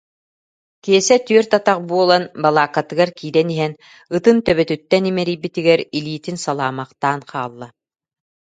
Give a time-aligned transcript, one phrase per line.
[0.83, 3.73] Киэсэ түөрт атах буолан балааккатыгар киирэн иһэн,
[4.15, 7.67] ытын төбөтүттэн имэрийбитигэр илиитин салаамахтаан хаалла